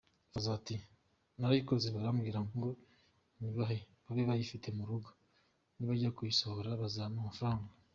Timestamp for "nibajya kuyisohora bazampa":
5.75-7.19